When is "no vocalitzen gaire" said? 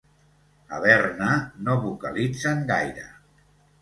1.67-3.07